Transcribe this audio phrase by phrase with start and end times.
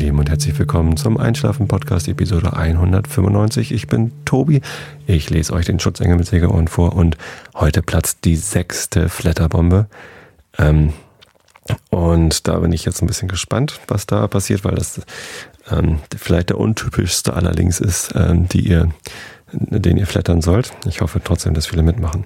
[0.00, 3.70] Lieben, und herzlich willkommen zum Einschlafen-Podcast, Episode 195.
[3.70, 4.62] Ich bin Tobi.
[5.06, 7.18] Ich lese euch den Schutzengel mit Segelohren vor und
[7.54, 9.88] heute platzt die sechste Flatterbombe.
[10.56, 10.94] Ähm,
[11.90, 15.02] und da bin ich jetzt ein bisschen gespannt, was da passiert, weil das
[15.70, 18.88] ähm, vielleicht der untypischste aller Links ist, ähm, die ihr,
[19.52, 20.72] den ihr flattern sollt.
[20.86, 22.24] Ich hoffe trotzdem, dass viele mitmachen.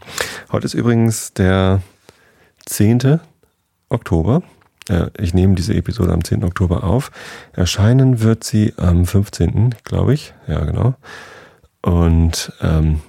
[0.52, 1.82] Heute ist übrigens der
[2.66, 3.18] 10.
[3.88, 4.44] Oktober.
[4.88, 6.44] Äh, ich nehme diese Episode am 10.
[6.44, 7.10] Oktober auf.
[7.52, 10.34] Erscheinen wird sie am 15., glaube ich.
[10.46, 10.94] Ja, genau.
[11.82, 13.00] Und ähm,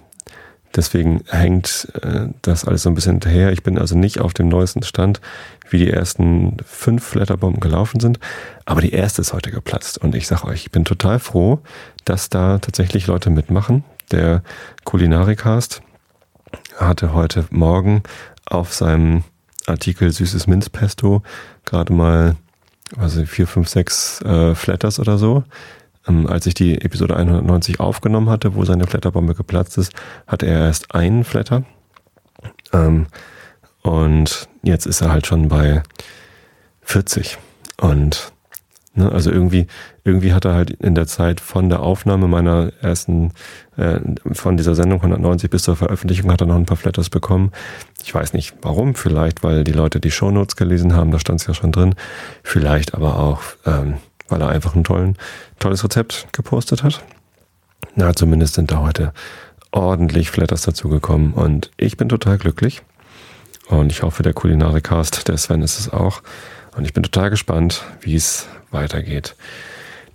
[0.76, 3.52] deswegen hängt äh, das alles so ein bisschen hinterher.
[3.52, 5.22] Ich bin also nicht auf dem neuesten Stand,
[5.70, 8.20] wie die ersten fünf Flatterbomben gelaufen sind.
[8.66, 9.98] Aber die erste ist heute geplatzt.
[9.98, 11.60] Und ich sage euch, ich bin total froh,
[12.04, 13.84] dass da tatsächlich Leute mitmachen.
[14.12, 14.44] Der
[14.84, 15.82] Kulinarikast
[16.78, 18.04] hatte heute Morgen
[18.46, 19.24] auf seinem
[19.68, 21.22] Artikel Süßes Minzpesto
[21.66, 22.36] gerade mal,
[22.98, 25.44] ich, vier, fünf, sechs äh, Flatters oder so.
[26.08, 29.94] Ähm, als ich die Episode 190 aufgenommen hatte, wo seine Flatterbombe geplatzt ist,
[30.28, 31.64] hatte er erst einen Flatter.
[32.74, 33.08] Ähm,
[33.82, 35.84] und jetzt ist er halt schon bei
[36.82, 37.38] 40.
[37.78, 38.32] Und?
[38.98, 39.68] Also irgendwie,
[40.06, 43.32] irgendwie hat er halt in der Zeit von der Aufnahme meiner ersten,
[43.76, 44.00] äh,
[44.32, 47.52] von dieser Sendung 190 bis zur Veröffentlichung hat er noch ein paar Flatters bekommen.
[48.04, 51.48] Ich weiß nicht warum, vielleicht weil die Leute die Shownotes gelesen haben, da stand es
[51.48, 51.96] ja schon drin.
[52.44, 53.96] Vielleicht aber auch, ähm,
[54.30, 55.18] weil er einfach ein tollen,
[55.60, 57.04] tolles Rezept gepostet hat.
[57.96, 59.14] Na, zumindest sind da heute
[59.72, 62.82] ordentlich Flatters dazugekommen und ich bin total glücklich.
[63.68, 66.22] Und ich hoffe, der Kulinarikast, der Sven ist es auch.
[66.78, 69.36] Und ich bin total gespannt, wie es weitergeht.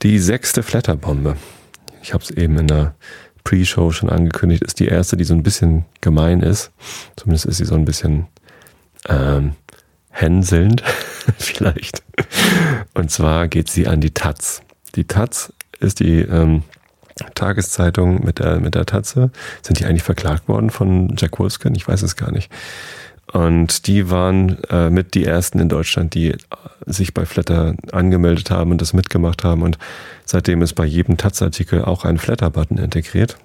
[0.02, 1.36] Die sechste Flatterbombe.
[2.02, 2.94] Ich habe es eben in der
[3.44, 6.70] Pre-Show schon angekündigt, ist die erste, die so ein bisschen gemein ist.
[7.16, 8.26] Zumindest ist sie so ein bisschen
[9.08, 9.54] ähm,
[10.10, 10.82] hänselnd,
[11.38, 12.02] vielleicht.
[12.94, 14.62] Und zwar geht sie an die Taz.
[14.94, 16.62] Die Taz ist die ähm,
[17.34, 19.30] Tageszeitung mit der, mit der Tatze.
[19.62, 21.74] Sind die eigentlich verklagt worden von Jack Wolfskin?
[21.74, 22.50] Ich weiß es gar nicht.
[23.32, 26.34] Und die waren äh, mit die ersten in Deutschland, die
[26.86, 29.62] sich bei Flatter angemeldet haben und das mitgemacht haben.
[29.62, 29.78] Und
[30.24, 33.36] seitdem ist bei jedem Taz-Artikel auch ein Flatter-Button integriert.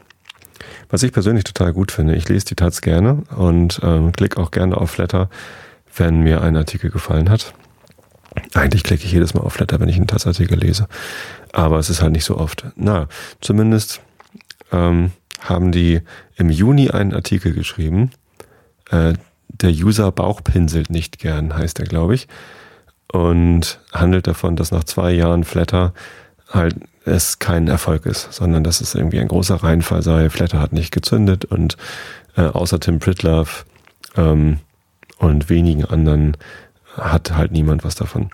[0.89, 2.15] Was ich persönlich total gut finde.
[2.15, 5.29] Ich lese die Taz gerne und ähm, klicke auch gerne auf Flatter,
[5.95, 7.53] wenn mir ein Artikel gefallen hat.
[8.53, 10.87] Eigentlich klicke ich jedes Mal auf Flatter, wenn ich einen Taz-Artikel lese.
[11.51, 12.65] Aber es ist halt nicht so oft.
[12.75, 13.07] Na,
[13.39, 14.01] zumindest
[14.71, 16.01] ähm, haben die
[16.35, 18.11] im Juni einen Artikel geschrieben,
[18.89, 19.13] äh,
[19.61, 22.27] der User bauchpinselt nicht gern, heißt er, glaube ich.
[23.11, 25.93] Und handelt davon, dass nach zwei Jahren Flatter
[26.49, 30.29] halt es kein Erfolg ist, sondern dass es irgendwie ein großer Reinfall sei.
[30.29, 31.77] Flatter hat nicht gezündet und
[32.35, 33.65] äh, außer Tim Pritlove
[34.17, 34.59] ähm,
[35.19, 36.35] und wenigen anderen
[36.97, 38.31] hat halt niemand was davon.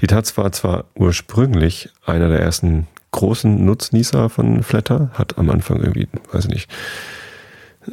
[0.00, 5.80] Die Taz war zwar ursprünglich einer der ersten großen Nutznießer von Flatter, hat am Anfang
[5.80, 6.70] irgendwie, weiß ich nicht,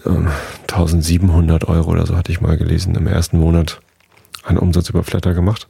[0.06, 3.80] 1700 Euro oder so hatte ich mal gelesen im ersten Monat
[4.44, 5.68] an Umsatz über Flatter gemacht.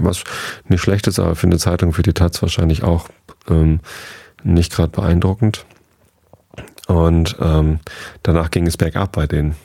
[0.00, 0.24] Was
[0.68, 3.08] nicht schlecht ist, aber für eine Zeitung, für die Taz wahrscheinlich auch
[3.48, 3.80] ähm,
[4.42, 5.64] nicht gerade beeindruckend.
[6.86, 7.80] Und ähm,
[8.22, 9.56] danach ging es bergab bei denen.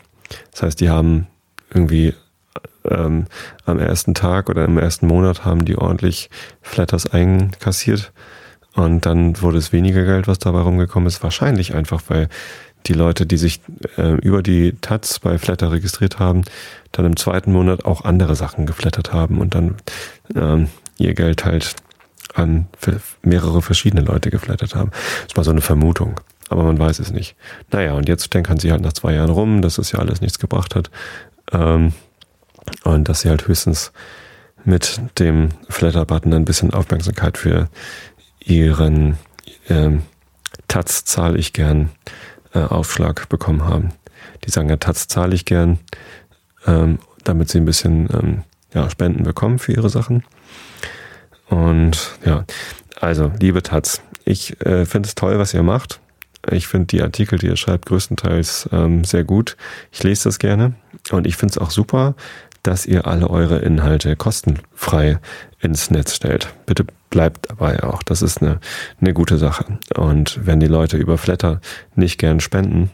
[0.51, 1.27] Das heißt, die haben
[1.73, 2.13] irgendwie
[2.89, 3.25] ähm,
[3.65, 6.29] am ersten Tag oder im ersten Monat haben die ordentlich
[6.61, 8.11] Flatters einkassiert.
[8.73, 11.21] Und dann wurde es weniger Geld, was dabei rumgekommen ist.
[11.23, 12.29] Wahrscheinlich einfach, weil
[12.85, 13.61] die Leute, die sich
[13.97, 16.43] äh, über die Taz bei Flatter registriert haben,
[16.91, 19.75] dann im zweiten Monat auch andere Sachen geflattert haben und dann
[20.35, 21.75] ähm, ihr Geld halt
[22.33, 22.67] an
[23.23, 24.91] mehrere verschiedene Leute geflattert haben.
[25.27, 26.19] Das war so eine Vermutung,
[26.49, 27.35] aber man weiß es nicht.
[27.71, 30.39] Naja, und jetzt denken sie halt nach zwei Jahren rum, dass es ja alles nichts
[30.39, 30.89] gebracht hat
[31.51, 31.93] ähm,
[32.83, 33.91] und dass sie halt höchstens
[34.63, 37.67] mit dem Flatter-Button ein bisschen Aufmerksamkeit für
[38.39, 39.17] ihren
[39.69, 40.03] ähm,
[40.67, 41.89] Taz zahle ich gern
[42.53, 43.89] äh, Aufschlag bekommen haben.
[44.45, 45.79] Die sagen, ja, Taz zahle ich gern,
[46.65, 48.43] ähm, damit sie ein bisschen ähm,
[48.73, 50.23] ja, Spenden bekommen für ihre Sachen.
[51.47, 52.45] Und ja,
[52.99, 55.99] also, liebe Taz, ich äh, finde es toll, was ihr macht.
[56.49, 59.57] Ich finde die Artikel, die ihr schreibt, größtenteils ähm, sehr gut.
[59.91, 60.73] Ich lese das gerne.
[61.11, 62.15] Und ich finde es auch super,
[62.63, 65.19] dass ihr alle eure Inhalte kostenfrei
[65.59, 66.53] ins Netz stellt.
[66.65, 68.03] Bitte bleibt dabei auch.
[68.03, 68.59] Das ist eine,
[68.99, 69.65] eine gute Sache.
[69.95, 71.59] Und wenn die Leute über Flatter
[71.95, 72.91] nicht gern spenden,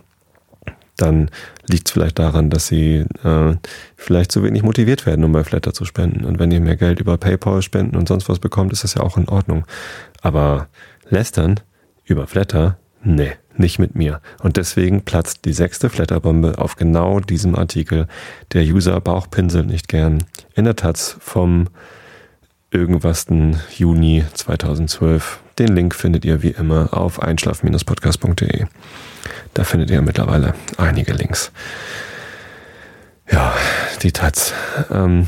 [0.95, 1.29] dann
[1.67, 3.55] liegt es vielleicht daran, dass sie äh,
[3.95, 6.25] vielleicht zu wenig motiviert werden, um bei Flatter zu spenden.
[6.25, 9.01] Und wenn ihr mehr Geld über PayPal spenden und sonst was bekommt, ist das ja
[9.01, 9.65] auch in Ordnung.
[10.21, 10.67] Aber
[11.09, 11.59] lästern
[12.05, 14.21] über Flatter, nee nicht mit mir.
[14.41, 18.07] Und deswegen platzt die sechste Flatterbombe auf genau diesem Artikel.
[18.53, 20.23] Der User Bauchpinsel nicht gern
[20.55, 21.67] in der Taz vom
[22.71, 23.25] irgendwas
[23.75, 25.39] Juni 2012.
[25.57, 28.65] Den Link findet ihr wie immer auf einschlaf-podcast.de.
[29.53, 31.51] Da findet ihr mittlerweile einige Links.
[33.31, 33.53] Ja,
[34.03, 34.53] die Taz.
[34.91, 35.27] Ähm,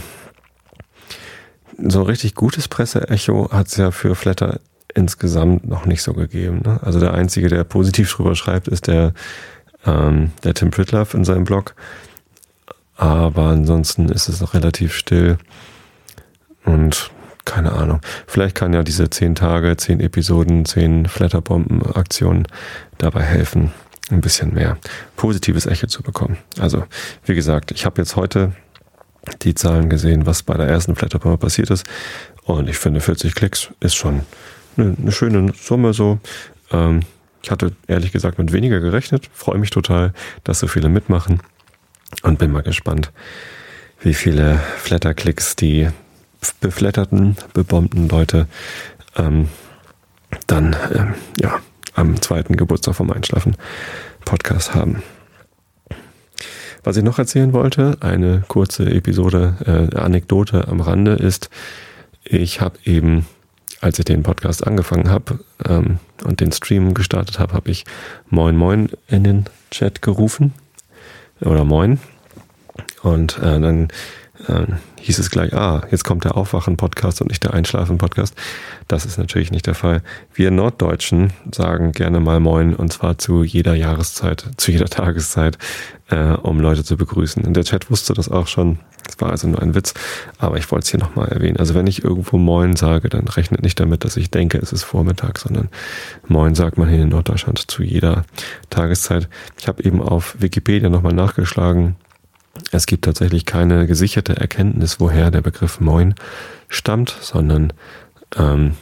[1.77, 4.59] so ein richtig gutes Presseecho hat es ja für Flatter
[4.95, 6.61] insgesamt noch nicht so gegeben.
[6.65, 6.79] Ne?
[6.83, 9.13] Also der Einzige, der positiv drüber schreibt, ist der,
[9.85, 11.75] ähm, der Tim Pritloff in seinem Blog.
[12.95, 15.37] Aber ansonsten ist es noch relativ still.
[16.65, 17.11] Und
[17.45, 18.01] keine Ahnung.
[18.27, 22.47] Vielleicht kann ja diese zehn Tage, zehn Episoden, zehn Flatterbomben-Aktionen
[22.97, 23.71] dabei helfen,
[24.11, 24.77] ein bisschen mehr
[25.15, 26.37] positives Echo zu bekommen.
[26.59, 26.83] Also,
[27.25, 28.51] wie gesagt, ich habe jetzt heute
[29.41, 31.85] die Zahlen gesehen, was bei der ersten Flatterbombe passiert ist.
[32.43, 34.21] Und ich finde, 40 Klicks ist schon
[34.79, 36.19] eine, eine schöne Summe so.
[36.71, 37.01] Ähm,
[37.41, 39.29] ich hatte ehrlich gesagt mit weniger gerechnet.
[39.33, 41.41] Freue mich total, dass so viele mitmachen.
[42.23, 43.11] Und bin mal gespannt,
[44.01, 45.89] wie viele Flatterklicks die
[46.59, 48.47] beflatterten, bebombten Leute
[49.15, 49.49] ähm,
[50.47, 51.59] dann ähm, ja,
[51.95, 53.55] am zweiten Geburtstag vom Einschlafen
[54.25, 55.03] Podcast haben.
[56.83, 61.49] Was ich noch erzählen wollte, eine kurze Episode, äh, Anekdote am Rande ist,
[62.23, 63.25] ich habe eben,
[63.81, 67.85] als ich den Podcast angefangen habe ähm, und den Stream gestartet habe, habe ich
[68.29, 70.53] Moin Moin in den Chat gerufen.
[71.41, 71.99] Oder Moin.
[73.01, 73.89] Und äh, dann
[74.47, 74.65] äh,
[75.01, 78.35] hieß es gleich, ah, jetzt kommt der Aufwachen-Podcast und nicht der Einschlafen-Podcast.
[78.87, 80.01] Das ist natürlich nicht der Fall.
[80.33, 85.57] Wir Norddeutschen sagen gerne mal Moin und zwar zu jeder Jahreszeit, zu jeder Tageszeit,
[86.09, 87.43] äh, um Leute zu begrüßen.
[87.43, 88.79] Und der Chat wusste das auch schon.
[89.05, 89.95] Das war also nur ein Witz,
[90.37, 91.57] aber ich wollte es hier nochmal erwähnen.
[91.57, 94.83] Also wenn ich irgendwo Moin sage, dann rechnet nicht damit, dass ich denke, es ist
[94.83, 95.69] Vormittag, sondern
[96.27, 98.23] Moin sagt man hier in Norddeutschland zu jeder
[98.69, 99.27] Tageszeit.
[99.57, 101.95] Ich habe eben auf Wikipedia nochmal nachgeschlagen
[102.71, 106.15] es gibt tatsächlich keine gesicherte Erkenntnis, woher der Begriff Moin
[106.67, 107.73] stammt, sondern
[108.35, 108.75] ähm,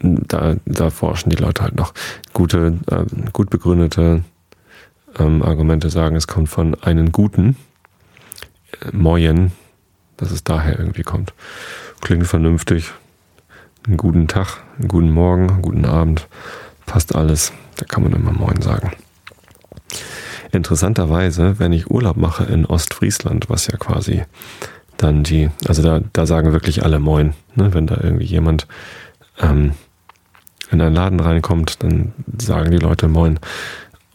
[0.00, 1.94] da, da forschen die Leute halt noch.
[2.32, 4.24] Gute, äh, gut begründete
[5.18, 7.56] ähm, Argumente sagen, es kommt von einem guten
[8.80, 9.52] äh, Moyen,
[10.16, 11.32] dass es daher irgendwie kommt.
[12.00, 12.92] Klingt vernünftig.
[13.86, 16.26] Einen guten Tag, einen guten Morgen, einen guten Abend,
[16.86, 17.52] passt alles.
[17.76, 18.92] Da kann man immer Moin sagen.
[20.54, 24.22] Interessanterweise, wenn ich Urlaub mache in Ostfriesland, was ja quasi
[24.96, 27.74] dann die, also da, da sagen wirklich alle Moin, ne?
[27.74, 28.66] wenn da irgendwie jemand
[29.40, 29.72] ähm,
[30.70, 33.38] in einen Laden reinkommt, dann sagen die Leute Moin.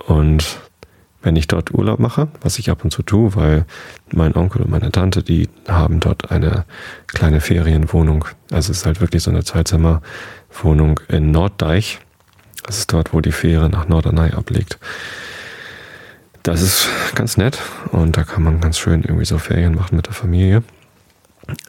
[0.07, 0.59] Und
[1.21, 3.65] wenn ich dort Urlaub mache, was ich ab und zu tue, weil
[4.13, 6.65] mein Onkel und meine Tante, die haben dort eine
[7.07, 8.25] kleine Ferienwohnung.
[8.51, 11.99] Also es ist halt wirklich so eine Zweizimmerwohnung in Norddeich.
[12.63, 14.79] Das ist dort, wo die Fähre nach Norderney ablegt.
[16.43, 17.59] Das ist ganz nett
[17.91, 20.63] und da kann man ganz schön irgendwie so Ferien machen mit der Familie.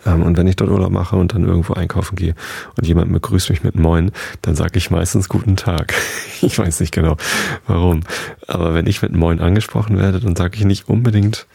[0.07, 2.35] Ähm, und wenn ich dort Urlaub mache und dann irgendwo einkaufen gehe
[2.77, 4.13] und jemand begrüßt mich mit Moin,
[4.43, 5.95] dann sage ich meistens guten Tag.
[6.43, 7.19] Ich weiß nicht genau
[7.67, 8.01] warum.
[8.47, 11.47] Aber wenn ich mit Moin angesprochen werde, dann sage ich nicht unbedingt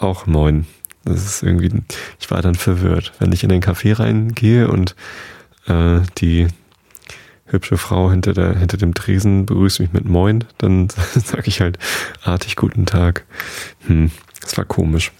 [0.00, 0.66] auch Moin.
[1.04, 1.70] Das ist irgendwie,
[2.18, 3.12] ich war dann verwirrt.
[3.18, 4.96] Wenn ich in den Café reingehe und
[5.66, 6.48] äh, die
[7.46, 11.78] hübsche Frau hinter, der, hinter dem Tresen begrüßt mich mit Moin, dann sage ich halt
[12.22, 13.24] artig guten Tag.
[13.86, 14.10] Hm,
[14.40, 15.12] das war komisch.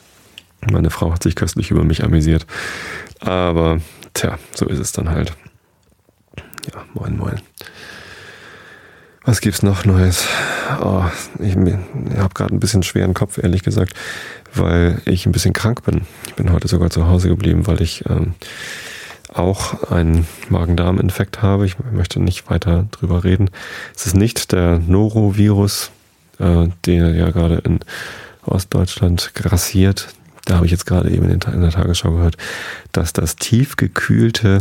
[0.71, 2.47] Meine Frau hat sich köstlich über mich amüsiert.
[3.21, 3.81] Aber,
[4.15, 5.35] tja, so ist es dann halt.
[6.73, 7.41] Ja, moin, moin.
[9.25, 10.27] Was gibt's noch Neues?
[10.83, 11.05] Oh,
[11.39, 13.95] ich, ich habe gerade ein bisschen schweren Kopf, ehrlich gesagt,
[14.55, 16.03] weil ich ein bisschen krank bin.
[16.27, 18.35] Ich bin heute sogar zu Hause geblieben, weil ich ähm,
[19.35, 21.67] auch einen Magen-Darm-Infekt habe.
[21.67, 23.51] Ich möchte nicht weiter drüber reden.
[23.95, 25.91] Es ist nicht der Norovirus,
[26.39, 27.81] äh, der ja gerade in
[28.45, 30.09] Ostdeutschland grassiert.
[30.45, 32.37] Da habe ich jetzt gerade eben in, der Tagesschau gehört,
[32.93, 34.61] dass das tiefgekühlte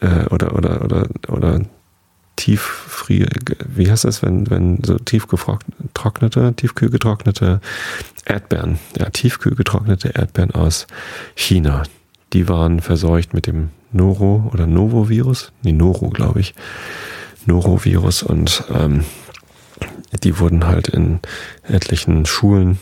[0.00, 1.60] äh, oder oder oder oder
[2.36, 3.28] tieffrier,
[3.66, 7.60] wie heißt das, wenn, wenn so tiefgetrocknete, tiefkühl getrocknete
[8.24, 10.86] Erdbeeren, ja, tiefkühl getrocknete Erdbeeren aus
[11.34, 11.82] China,
[12.32, 15.52] die waren verseucht mit dem Noro oder Novovirus.
[15.62, 16.54] Nee, Noro, glaube ich.
[17.46, 19.04] Norovirus und ähm,
[20.22, 21.20] die wurden halt in
[21.62, 22.78] etlichen Schulen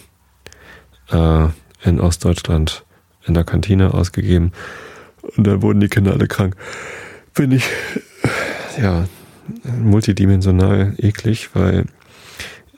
[1.11, 1.47] äh,
[1.85, 2.85] in Ostdeutschland
[3.27, 4.53] in der Kantine ausgegeben
[5.37, 6.57] und dann wurden die Kinder alle krank.
[7.33, 7.65] Finde ich
[8.81, 9.07] ja
[9.81, 11.87] multidimensional eklig, weil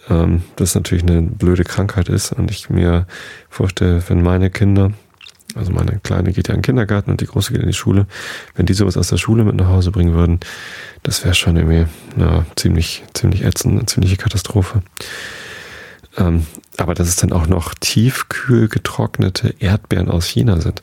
[0.09, 3.07] ähm, das natürlich eine blöde Krankheit ist und ich mir
[3.49, 4.93] vorstelle, wenn meine Kinder
[5.57, 8.07] also meine Kleine geht ja in den Kindergarten und die Große geht in die Schule.
[8.55, 10.41] Wenn die sowas aus der Schule mit nach Hause bringen würden,
[11.03, 14.83] das wäre schon irgendwie na, ziemlich, ziemlich ätzend, eine ziemliche Katastrophe.
[16.17, 20.83] Ähm, aber dass es dann auch noch tiefkühl getrocknete Erdbeeren aus China sind.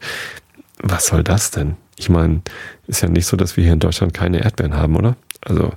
[0.79, 1.75] was soll das denn?
[1.97, 2.41] Ich meine,
[2.85, 5.17] ist ja nicht so, dass wir hier in Deutschland keine Erdbeeren haben, oder?
[5.41, 5.73] Also,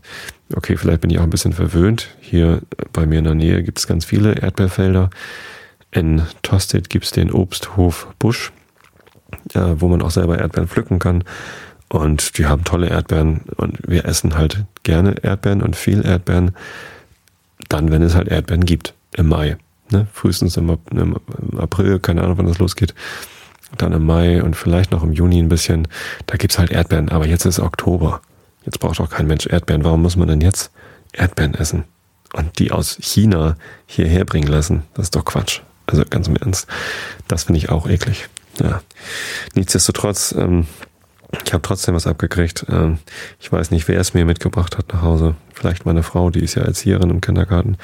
[0.54, 2.08] okay, vielleicht bin ich auch ein bisschen verwöhnt.
[2.20, 2.60] Hier
[2.92, 5.10] bei mir in der Nähe gibt es ganz viele Erdbeerfelder.
[5.92, 8.52] In Tostedt gibt es den Obsthof Busch,
[9.52, 11.24] ja, wo man auch selber Erdbeeren pflücken kann.
[11.88, 16.52] Und die haben tolle Erdbeeren und wir essen halt gerne Erdbeeren und viel Erdbeeren.
[17.68, 19.56] Dann, wenn es halt Erdbeeren gibt, im Mai.
[19.90, 20.06] Ne?
[20.12, 21.16] Frühestens im, im
[21.58, 22.94] April, keine Ahnung, wann das losgeht.
[23.76, 25.88] Dann im Mai und vielleicht noch im Juni ein bisschen.
[26.26, 27.08] Da gibt's halt Erdbeeren.
[27.08, 28.20] Aber jetzt ist Oktober.
[28.64, 29.84] Jetzt braucht auch kein Mensch Erdbeeren.
[29.84, 30.70] Warum muss man denn jetzt
[31.12, 31.84] Erdbeeren essen?
[32.32, 34.84] Und die aus China hierher bringen lassen?
[34.94, 35.60] Das ist doch Quatsch.
[35.86, 36.68] Also ganz im Ernst.
[37.26, 38.28] Das finde ich auch eklig.
[38.58, 38.82] Ja.
[39.54, 40.66] Nichtsdestotrotz, ähm,
[41.44, 42.66] ich habe trotzdem was abgekriegt.
[42.68, 42.98] Ähm,
[43.38, 45.36] ich weiß nicht, wer es mir mitgebracht hat nach Hause.
[45.54, 47.76] Vielleicht meine Frau, die ist ja Erzieherin im Kindergarten.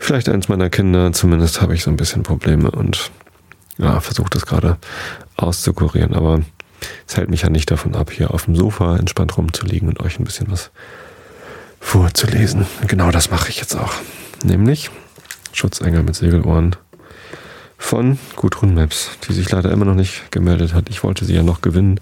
[0.00, 1.12] Vielleicht eins meiner Kinder.
[1.12, 3.10] Zumindest habe ich so ein bisschen Probleme und
[3.78, 4.78] ja, versuche das gerade
[5.36, 6.14] auszukurieren.
[6.14, 6.40] Aber
[7.06, 10.18] es hält mich ja nicht davon ab, hier auf dem Sofa entspannt rumzuliegen und euch
[10.18, 10.70] ein bisschen was
[11.80, 12.66] vorzulesen.
[12.86, 13.92] Genau das mache ich jetzt auch.
[14.44, 14.90] Nämlich
[15.52, 16.76] Schutzengel mit Segelohren
[17.82, 20.88] von Gudrun Maps, die sich leider immer noch nicht gemeldet hat.
[20.88, 22.00] Ich wollte sie ja noch gewinnen,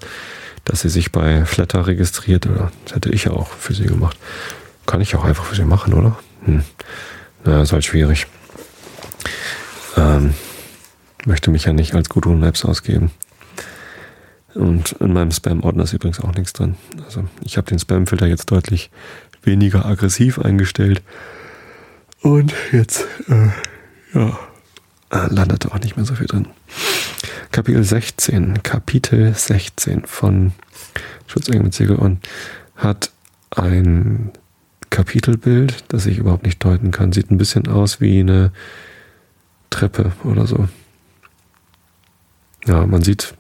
[0.65, 2.47] dass sie sich bei Flatter registriert.
[2.85, 4.17] Das hätte ich ja auch für sie gemacht.
[4.87, 6.19] Kann ich auch einfach für sie machen, oder?
[6.45, 6.63] Hm.
[7.45, 8.27] Naja, ist halt schwierig.
[9.97, 10.35] Ähm,
[11.25, 13.11] möchte mich ja nicht als Gudrun Maps ausgeben.
[14.55, 16.77] Und in meinem Spam-Ordner ist übrigens auch nichts drin.
[17.07, 18.91] Also ich habe den Spam-Filter jetzt deutlich
[19.43, 21.03] weniger aggressiv eingestellt.
[22.21, 23.49] Und jetzt, äh,
[24.19, 24.39] ja,
[25.11, 26.49] landete auch nicht mehr so viel drin.
[27.53, 30.53] Kapitel 16, Kapitel 16 von
[31.27, 32.21] Schutzengel mit Segel und
[32.77, 33.11] hat
[33.51, 34.31] ein
[34.91, 37.13] Kapitelbild, das ich überhaupt nicht deuten kann.
[37.13, 38.53] Sieht ein bisschen aus wie eine
[39.71, 40.69] Treppe oder so.
[42.67, 43.35] Ja, man sieht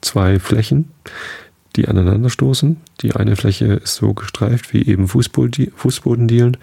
[0.00, 0.90] zwei Flächen,
[1.74, 2.76] die aneinander stoßen.
[3.00, 6.56] Die eine Fläche ist so gestreift wie eben Fußbodendielen.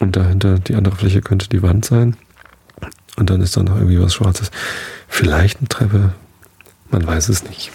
[0.00, 2.16] Und dahinter die andere Fläche könnte die Wand sein.
[3.16, 4.50] Und dann ist da noch irgendwie was Schwarzes.
[5.08, 6.14] Vielleicht eine Treppe.
[6.90, 7.70] Man weiß es nicht.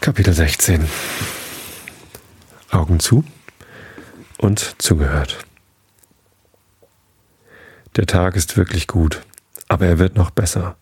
[0.00, 0.86] Kapitel 16.
[2.70, 3.24] Augen zu
[4.38, 5.38] und zugehört.
[7.96, 9.22] Der Tag ist wirklich gut,
[9.68, 10.76] aber er wird noch besser,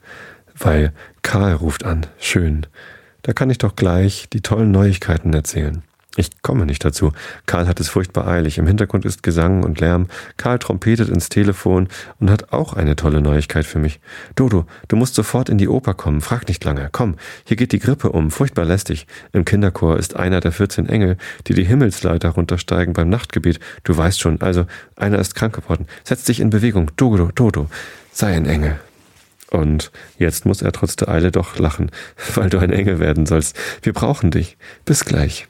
[0.57, 2.07] weil Karl ruft an.
[2.19, 2.67] Schön.
[3.23, 5.83] Da kann ich doch gleich die tollen Neuigkeiten erzählen.
[6.17, 7.13] Ich komme nicht dazu.
[7.47, 8.59] Karl hat es furchtbar eilig.
[8.59, 10.09] Im Hintergrund ist Gesang und Lärm.
[10.37, 11.89] Karl trompetet ins Telefon
[12.21, 13.99] und hat auch eine tolle Neuigkeit für mich.
[14.35, 16.21] Dodo, du musst sofort in die Oper kommen.
[16.21, 16.91] Frag nicht lange.
[16.93, 17.17] Komm,
[17.47, 18.31] hier geht die Grippe um.
[18.31, 19.07] Furchtbar lästig.
[19.33, 21.17] Im Kinderchor ist einer der 14 Engel,
[21.47, 23.59] die die Himmelsleiter runtersteigen beim Nachtgebet.
[23.83, 24.67] Du weißt schon, also
[24.97, 25.87] einer ist krank geworden.
[26.05, 26.91] Setz dich in Bewegung.
[26.97, 27.69] Dodo, Dodo,
[28.13, 28.79] sei ein Engel.
[29.51, 31.91] Und jetzt muss er trotz der Eile doch lachen,
[32.35, 33.57] weil du ein Engel werden sollst.
[33.81, 34.59] Wir brauchen dich.
[34.85, 35.49] Bis gleich.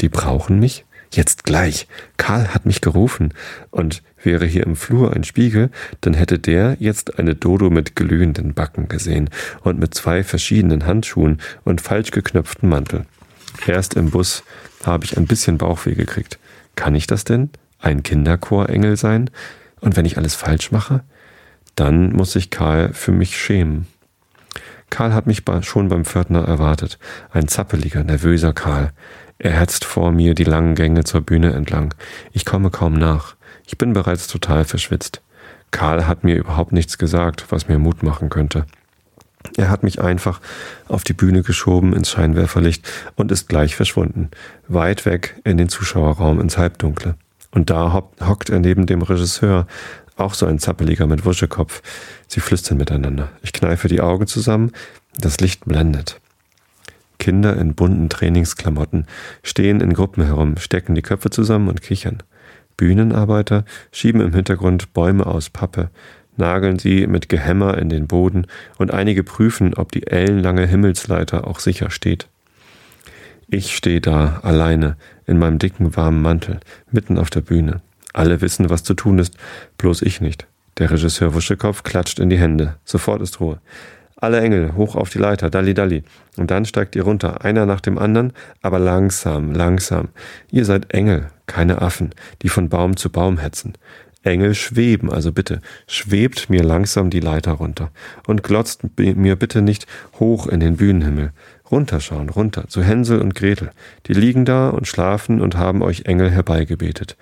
[0.00, 0.84] Die brauchen mich?
[1.12, 1.88] Jetzt gleich.
[2.16, 3.34] Karl hat mich gerufen.
[3.70, 5.70] Und wäre hier im Flur ein Spiegel,
[6.02, 9.30] dann hätte der jetzt eine Dodo mit glühenden Backen gesehen
[9.62, 13.06] und mit zwei verschiedenen Handschuhen und falsch geknöpften Mantel.
[13.66, 14.44] Erst im Bus
[14.84, 16.38] habe ich ein bisschen Bauchweh gekriegt.
[16.76, 17.50] Kann ich das denn?
[17.78, 19.30] Ein Kinderchorengel sein?
[19.80, 21.02] Und wenn ich alles falsch mache?
[21.74, 23.86] Dann muss sich Karl für mich schämen.
[24.90, 26.98] Karl hat mich schon beim Pförtner erwartet.
[27.30, 28.92] Ein zappeliger, nervöser Karl.
[29.38, 31.94] Er hetzt vor mir die langen Gänge zur Bühne entlang.
[32.32, 33.36] Ich komme kaum nach.
[33.66, 35.22] Ich bin bereits total verschwitzt.
[35.70, 38.66] Karl hat mir überhaupt nichts gesagt, was mir Mut machen könnte.
[39.56, 40.40] Er hat mich einfach
[40.88, 44.30] auf die Bühne geschoben ins Scheinwerferlicht und ist gleich verschwunden,
[44.68, 47.14] weit weg in den Zuschauerraum ins Halbdunkle.
[47.50, 49.66] Und da hockt er neben dem Regisseur,
[50.20, 51.82] auch so ein Zappeliger mit Wuschekopf.
[52.28, 53.30] Sie flüstern miteinander.
[53.42, 54.72] Ich kneife die Augen zusammen,
[55.18, 56.20] das Licht blendet.
[57.18, 59.06] Kinder in bunten Trainingsklamotten
[59.42, 62.22] stehen in Gruppen herum, stecken die Köpfe zusammen und kichern.
[62.76, 65.90] Bühnenarbeiter schieben im Hintergrund Bäume aus Pappe,
[66.36, 68.46] nageln sie mit Gehämmer in den Boden
[68.78, 72.28] und einige prüfen, ob die ellenlange Himmelsleiter auch sicher steht.
[73.48, 74.96] Ich stehe da, alleine,
[75.26, 76.60] in meinem dicken, warmen Mantel,
[76.90, 77.82] mitten auf der Bühne.
[78.12, 79.36] Alle wissen, was zu tun ist,
[79.78, 80.46] bloß ich nicht.
[80.78, 82.76] Der Regisseur Wuschekopf klatscht in die Hände.
[82.84, 83.60] Sofort ist Ruhe.
[84.16, 86.02] Alle Engel hoch auf die Leiter, dalli dalli.
[86.36, 90.08] Und dann steigt ihr runter, einer nach dem anderen, aber langsam, langsam.
[90.50, 92.10] Ihr seid Engel, keine Affen,
[92.42, 93.74] die von Baum zu Baum hetzen.
[94.22, 97.90] Engel schweben, also bitte, schwebt mir langsam die Leiter runter
[98.26, 99.86] und glotzt mir bitte nicht
[100.18, 101.32] hoch in den Bühnenhimmel.
[101.70, 103.70] Runterschauen, runter, zu Hänsel und Gretel.
[104.06, 107.16] Die liegen da und schlafen und haben euch Engel herbeigebetet.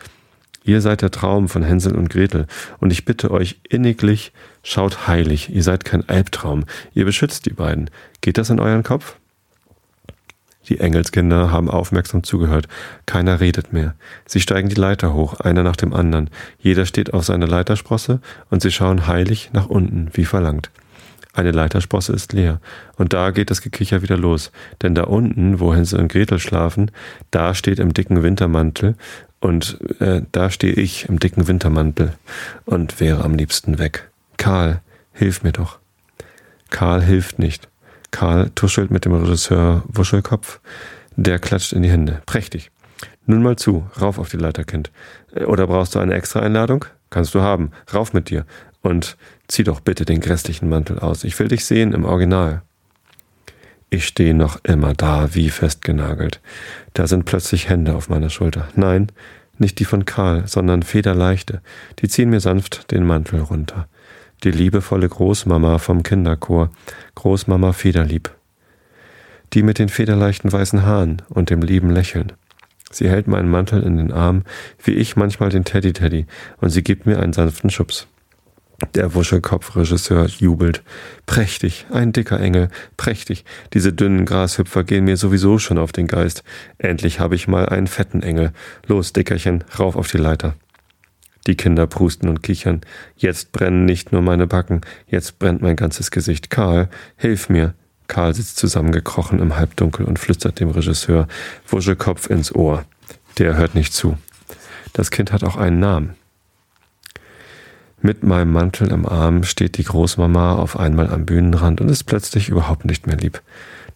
[0.69, 2.47] Ihr seid der Traum von Hänsel und Gretel,
[2.79, 7.89] und ich bitte euch inniglich, schaut heilig, ihr seid kein Albtraum, ihr beschützt die beiden.
[8.21, 9.17] Geht das in euren Kopf?
[10.69, 12.69] Die Engelskinder haben aufmerksam zugehört.
[13.07, 13.95] Keiner redet mehr.
[14.27, 16.29] Sie steigen die Leiter hoch, einer nach dem anderen.
[16.59, 18.21] Jeder steht auf seiner Leitersprosse
[18.51, 20.71] und sie schauen heilig nach unten, wie verlangt.
[21.33, 22.61] Eine Leitersprosse ist leer.
[22.97, 24.51] Und da geht das Gekicher wieder los.
[24.83, 26.91] Denn da unten, wo Hänsel und Gretel schlafen,
[27.31, 28.97] da steht im dicken Wintermantel
[29.41, 32.15] und äh, da stehe ich im dicken Wintermantel
[32.65, 34.11] und wäre am liebsten weg.
[34.37, 34.81] Karl,
[35.13, 35.79] hilf mir doch.
[36.71, 37.69] Karl hilft nicht.
[38.11, 40.61] Karl tuschelt mit dem Regisseur Wuschelkopf.
[41.17, 42.23] Der klatscht in die Hände.
[42.27, 42.71] Prächtig.
[43.27, 44.91] Nun mal zu, rauf auf die Leiter, Kind.
[45.35, 46.85] Äh, oder brauchst du eine extra Einladung?
[47.11, 47.71] Kannst du haben.
[47.93, 48.45] Rauf mit dir.
[48.83, 49.17] Und
[49.49, 51.25] zieh doch bitte den grässlichen Mantel aus.
[51.25, 52.63] Ich will dich sehen im Original.
[53.91, 56.41] Ich stehe noch immer da, wie festgenagelt.
[56.95, 58.69] Da sind plötzlich Hände auf meiner Schulter.
[58.75, 59.11] Nein,
[59.59, 61.63] nicht die von Karl, sondern federleichte.
[62.01, 63.89] Die ziehen mir sanft den Mantel runter
[64.45, 66.71] die liebevolle Großmama vom Kinderchor,
[67.15, 68.31] Großmama Federlieb.
[69.53, 72.33] Die mit den federleichten weißen Haaren und dem lieben Lächeln.
[72.91, 74.45] Sie hält meinen Mantel in den Arm,
[74.83, 76.27] wie ich manchmal den Teddy Teddy,
[76.59, 78.07] und sie gibt mir einen sanften Schubs.
[78.95, 80.85] Der Wuschelkopfregisseur jubelt.
[81.27, 83.45] Prächtig, ein dicker Engel, prächtig.
[83.75, 86.45] Diese dünnen Grashüpfer gehen mir sowieso schon auf den Geist.
[86.79, 88.53] Endlich habe ich mal einen fetten Engel.
[88.87, 90.55] Los, Dickerchen, rauf auf die Leiter.
[91.49, 92.83] Die Kinder prusten und kichern.
[93.17, 96.51] Jetzt brennen nicht nur meine Backen, jetzt brennt mein ganzes Gesicht.
[96.51, 97.75] Karl, hilf mir.
[98.07, 101.27] Karl sitzt zusammengekrochen im Halbdunkel und flüstert dem Regisseur
[101.67, 102.85] Wuschelkopf ins Ohr.
[103.39, 104.19] Der hört nicht zu.
[104.93, 106.15] Das Kind hat auch einen Namen.
[108.01, 112.49] Mit meinem Mantel im Arm steht die Großmama auf einmal am Bühnenrand und ist plötzlich
[112.49, 113.43] überhaupt nicht mehr lieb.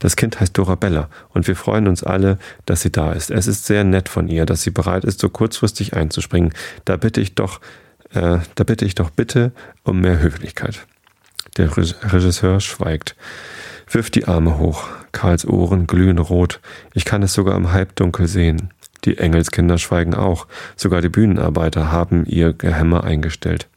[0.01, 3.31] Das Kind heißt Dorabella und wir freuen uns alle, dass sie da ist.
[3.31, 6.53] Es ist sehr nett von ihr, dass sie bereit ist, so kurzfristig einzuspringen.
[6.85, 7.61] Da bitte ich doch,
[8.13, 9.53] äh, da bitte ich doch bitte
[9.85, 10.85] um mehr Höflichkeit.
[11.57, 13.15] Der Regisseur schweigt,
[13.89, 14.89] wirft die Arme hoch.
[15.13, 16.61] Karls Ohren glühen rot.
[16.95, 18.71] Ich kann es sogar im Halbdunkel sehen.
[19.05, 20.49] Die Engelskinder schweigen auch.
[20.75, 23.69] Sogar die Bühnenarbeiter haben ihr Gehämmer eingestellt.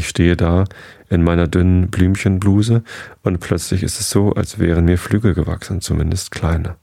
[0.00, 0.64] Ich stehe da
[1.10, 2.82] in meiner dünnen Blümchenbluse
[3.22, 6.76] und plötzlich ist es so, als wären mir Flügel gewachsen, zumindest kleine.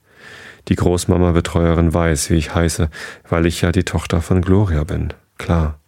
[0.68, 2.88] Die Großmama-Betreuerin weiß, wie ich heiße,
[3.28, 5.14] weil ich ja die Tochter von Gloria bin.
[5.36, 5.80] Klar.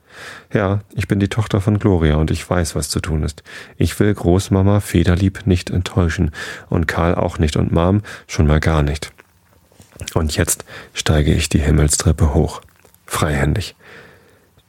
[0.52, 3.44] Ja, ich bin die Tochter von Gloria und ich weiß, was zu tun ist.
[3.76, 6.32] Ich will Großmama Federlieb nicht enttäuschen
[6.68, 9.12] und Karl auch nicht und Mom schon mal gar nicht.
[10.14, 10.64] Und jetzt
[10.94, 12.60] steige ich die Himmelstreppe hoch.
[13.06, 13.76] Freihändig.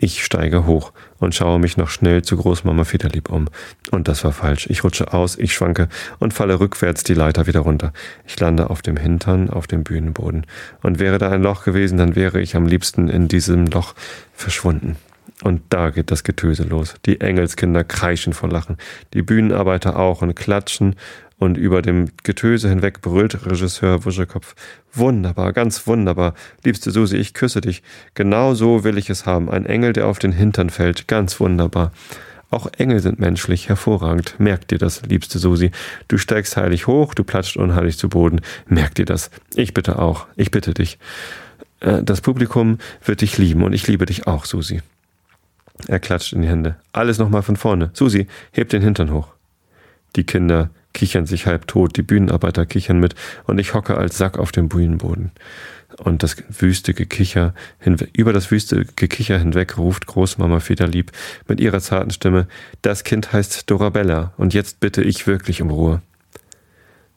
[0.04, 3.50] Ich steige hoch und schaue mich noch schnell zu Großmama Federlieb um.
[3.92, 4.66] Und das war falsch.
[4.68, 7.94] Ich rutsche aus, ich schwanke und falle rückwärts die Leiter wieder runter.
[8.26, 10.48] Ich lande auf dem Hintern, auf dem Bühnenboden.
[10.82, 13.94] Und wäre da ein Loch gewesen, dann wäre ich am liebsten in diesem Loch
[14.34, 14.96] verschwunden.
[15.44, 16.96] Und da geht das Getöse los.
[17.06, 18.78] Die Engelskinder kreischen vor Lachen,
[19.14, 20.96] die Bühnenarbeiter auch und klatschen
[21.42, 24.54] und über dem Getöse hinweg brüllt Regisseur Wuschekopf.
[24.94, 26.36] Wunderbar, ganz wunderbar.
[26.64, 27.82] Liebste Susi, ich küsse dich.
[28.14, 29.50] Genau so will ich es haben.
[29.50, 31.08] Ein Engel, der auf den Hintern fällt.
[31.08, 31.94] Ganz wunderbar.
[32.52, 34.36] Auch Engel sind menschlich, hervorragend.
[34.38, 35.72] Merk dir das, liebste Susi.
[36.08, 38.42] Du steigst heilig hoch, du platscht unheilig zu Boden.
[38.68, 39.32] Merk dir das.
[39.56, 40.28] Ich bitte auch.
[40.36, 41.00] Ich bitte dich.
[41.80, 44.84] Äh, das Publikum wird dich lieben und ich liebe dich auch, Susi.
[45.88, 46.76] Er klatscht in die Hände.
[46.94, 47.90] Alles nochmal von vorne.
[47.94, 49.30] Susi, heb den Hintern hoch.
[50.16, 54.38] Die Kinder kichern sich halb tot, die Bühnenarbeiter kichern mit und ich hocke als Sack
[54.38, 55.32] auf dem Bühnenboden.
[55.98, 57.54] Und das wüste Gekicher,
[58.16, 61.12] über das wüste Gekicher hinweg ruft Großmama Federlieb
[61.48, 62.48] mit ihrer zarten Stimme,
[62.82, 66.02] das Kind heißt Dorabella und jetzt bitte ich wirklich um Ruhe.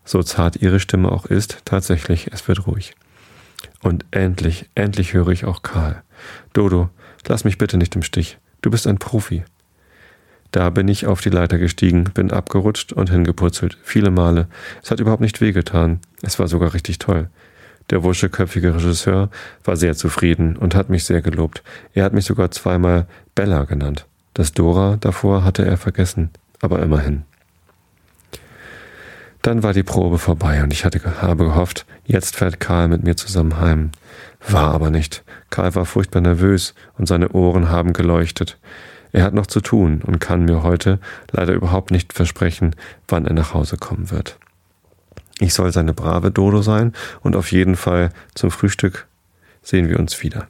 [0.04, 2.94] So zart ihre Stimme auch ist, tatsächlich, es wird ruhig.
[3.80, 6.02] Und endlich, endlich höre ich auch Karl.
[6.52, 6.90] Dodo,
[7.26, 8.38] lass mich bitte nicht im Stich.
[8.60, 9.44] Du bist ein Profi.
[10.54, 13.76] Da bin ich auf die Leiter gestiegen, bin abgerutscht und hingepurzelt.
[13.82, 14.46] Viele Male.
[14.84, 15.98] Es hat überhaupt nicht wehgetan.
[16.22, 17.28] Es war sogar richtig toll.
[17.90, 19.30] Der wuscheköpfige Regisseur
[19.64, 21.64] war sehr zufrieden und hat mich sehr gelobt.
[21.92, 24.06] Er hat mich sogar zweimal Bella genannt.
[24.32, 27.24] Das Dora davor hatte er vergessen, aber immerhin.
[29.42, 33.16] Dann war die Probe vorbei und ich hatte, habe gehofft, jetzt fährt Karl mit mir
[33.16, 33.90] zusammen heim.
[34.48, 35.24] War aber nicht.
[35.50, 38.56] Karl war furchtbar nervös und seine Ohren haben geleuchtet.
[39.14, 40.98] Er hat noch zu tun und kann mir heute
[41.30, 42.74] leider überhaupt nicht versprechen,
[43.06, 44.38] wann er nach Hause kommen wird.
[45.38, 49.06] Ich soll seine brave Dodo sein und auf jeden Fall zum Frühstück
[49.62, 50.48] sehen wir uns wieder.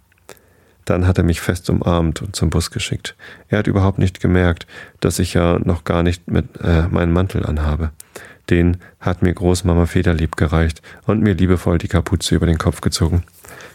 [0.87, 3.17] Dann hat er mich fest umarmt und zum Bus geschickt.
[3.49, 4.67] Er hat überhaupt nicht gemerkt,
[5.01, 7.91] dass ich ja noch gar nicht mit äh, meinen Mantel anhabe.
[8.49, 13.25] Den hat mir Großmama Federlieb gereicht und mir liebevoll die Kapuze über den Kopf gezogen.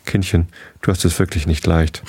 [0.08, 0.48] Kindchen,
[0.82, 2.02] du hast es wirklich nicht leicht.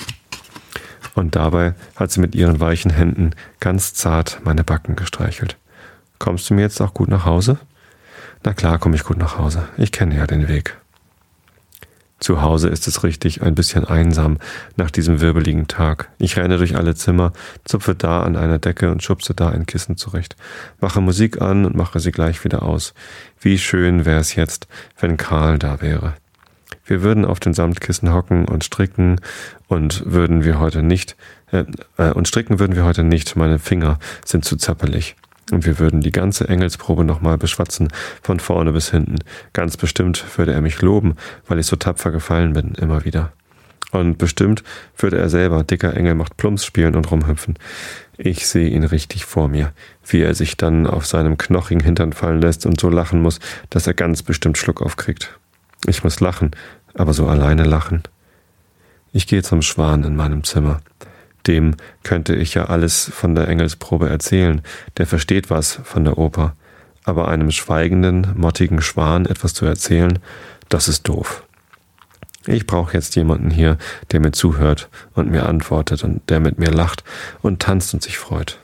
[1.13, 5.57] Und dabei hat sie mit ihren weichen Händen ganz zart meine Backen gestreichelt.
[6.19, 7.57] Kommst du mir jetzt auch gut nach Hause?
[8.43, 9.67] Na klar, komme ich gut nach Hause.
[9.77, 10.77] Ich kenne ja den Weg.
[12.21, 14.37] Zu Hause ist es richtig ein bisschen einsam
[14.75, 16.09] nach diesem wirbeligen Tag.
[16.19, 17.33] Ich renne durch alle Zimmer,
[17.65, 20.35] zupfe da an einer Decke und schubse da ein Kissen zurecht,
[20.79, 22.93] mache Musik an und mache sie gleich wieder aus.
[23.39, 24.67] Wie schön wäre es jetzt,
[24.99, 26.13] wenn Karl da wäre.
[26.85, 29.19] Wir würden auf den Samtkissen hocken und stricken
[29.71, 31.15] und würden wir heute nicht,
[31.53, 31.63] äh,
[31.95, 35.15] äh, und stricken würden wir heute nicht, meine Finger sind zu zappelig.
[35.49, 37.87] Und wir würden die ganze Engelsprobe nochmal beschwatzen,
[38.21, 39.19] von vorne bis hinten.
[39.53, 41.15] Ganz bestimmt würde er mich loben,
[41.47, 43.31] weil ich so tapfer gefallen bin, immer wieder.
[43.91, 44.61] Und bestimmt
[44.97, 47.55] würde er selber dicker Engel macht Plumps spielen und rumhüpfen.
[48.17, 49.71] Ich sehe ihn richtig vor mir,
[50.05, 53.87] wie er sich dann auf seinem knochigen Hintern fallen lässt und so lachen muss, dass
[53.87, 55.39] er ganz bestimmt Schluck aufkriegt.
[55.87, 56.51] Ich muss lachen,
[56.93, 58.03] aber so alleine lachen.
[59.13, 60.81] Ich gehe zum Schwan in meinem Zimmer.
[61.47, 64.61] Dem könnte ich ja alles von der Engelsprobe erzählen,
[64.97, 66.55] der versteht was von der Oper.
[67.03, 70.19] Aber einem schweigenden, mottigen Schwan etwas zu erzählen,
[70.69, 71.43] das ist doof.
[72.47, 73.77] Ich brauche jetzt jemanden hier,
[74.11, 77.03] der mir zuhört und mir antwortet und der mit mir lacht
[77.41, 78.57] und tanzt und sich freut.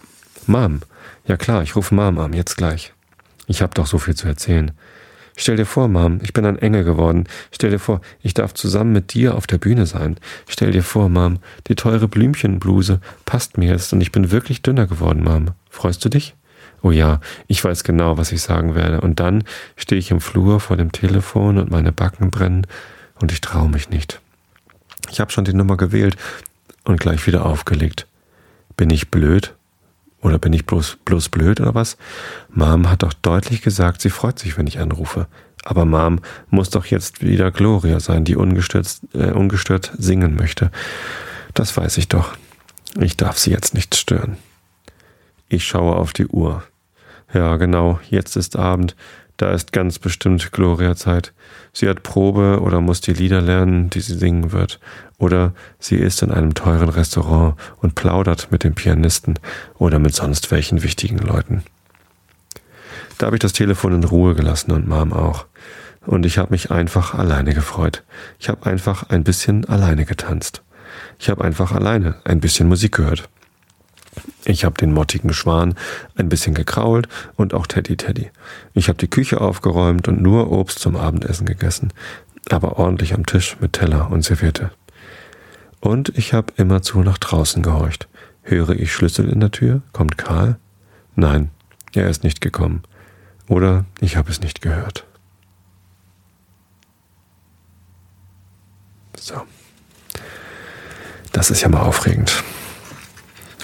[0.46, 0.82] Mom.
[1.28, 2.94] Ja klar, ich rufe Mom an, jetzt gleich.
[3.48, 4.72] Ich hab doch so viel zu erzählen.
[5.40, 7.26] Stell dir vor, Mom, ich bin ein Engel geworden.
[7.52, 10.18] Stell dir vor, ich darf zusammen mit dir auf der Bühne sein.
[10.48, 14.88] Stell dir vor, Mom, die teure Blümchenbluse passt mir jetzt und ich bin wirklich dünner
[14.88, 15.52] geworden, Mom.
[15.70, 16.36] Freust du dich?
[16.82, 19.02] Oh ja, ich weiß genau, was ich sagen werde.
[19.02, 19.44] Und dann
[19.76, 22.66] stehe ich im Flur vor dem Telefon und meine Backen brennen
[23.22, 24.20] und ich traue mich nicht.
[25.12, 26.18] Ich habe schon die Nummer gewählt
[26.84, 28.08] und gleich wieder aufgelegt.
[28.76, 29.54] Bin ich blöd?
[30.22, 31.98] Oder bin ich bloß, bloß blöd oder was?
[32.50, 35.28] Mom hat doch deutlich gesagt, sie freut sich, wenn ich anrufe.
[35.64, 40.72] Aber Mom muss doch jetzt wieder Gloria sein, die ungestört, äh, ungestört singen möchte.
[41.54, 42.36] Das weiß ich doch.
[43.00, 44.38] Ich darf sie jetzt nicht stören.
[45.50, 46.64] Ich schaue auf die Uhr.
[47.34, 48.96] Ja, genau, jetzt ist Abend.
[49.38, 51.32] Da ist ganz bestimmt Gloria-Zeit.
[51.72, 54.80] Sie hat Probe oder muss die Lieder lernen, die sie singen wird.
[55.20, 59.38] Oder sie ist in einem teuren Restaurant und plaudert mit dem Pianisten
[59.78, 61.64] oder mit sonst welchen wichtigen Leuten.
[63.20, 65.46] Da habe ich das Telefon in Ruhe gelassen und Mom auch.
[66.06, 68.04] Und ich habe mich einfach alleine gefreut.
[68.40, 70.64] Ich habe einfach ein bisschen alleine getanzt.
[71.20, 73.30] Ich habe einfach alleine ein bisschen Musik gehört.
[74.50, 75.76] Ich habe den mottigen Schwan
[76.16, 78.32] ein bisschen gekrault und auch Teddy Teddy.
[78.74, 81.92] Ich habe die Küche aufgeräumt und nur Obst zum Abendessen gegessen,
[82.50, 84.72] aber ordentlich am Tisch mit Teller und Serviette.
[85.82, 88.08] Und ich habe immerzu nach draußen gehorcht.
[88.42, 89.82] Höre ich Schlüssel in der Tür?
[89.92, 90.58] Kommt Karl?
[91.18, 91.50] Nein,
[91.94, 92.84] er ist nicht gekommen.
[93.50, 95.06] Oder ich habe es nicht gehört.
[99.20, 99.42] So.
[101.34, 102.44] Das ist ja mal aufregend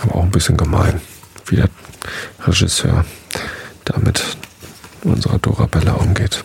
[0.03, 1.01] aber auch ein bisschen gemein,
[1.45, 1.69] wie der
[2.45, 3.05] Regisseur
[3.85, 4.37] damit
[5.03, 6.43] unserer Dora Bella umgeht.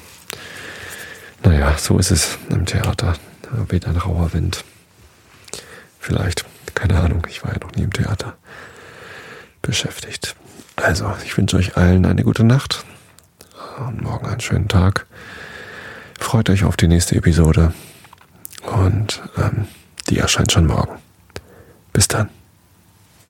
[1.44, 3.14] Naja, so ist es im Theater.
[3.42, 4.64] Da weht ein rauer Wind.
[6.01, 6.44] Vielleicht,
[6.75, 8.37] keine Ahnung, ich war ja noch nie im Theater
[9.62, 10.35] beschäftigt.
[10.77, 12.85] Also, ich wünsche euch allen eine gute Nacht
[13.79, 15.07] und morgen einen schönen Tag.
[16.18, 17.73] Freut euch auf die nächste Episode
[18.62, 19.68] und ähm,
[20.09, 20.99] die erscheint schon morgen.
[21.92, 22.29] Bis dann.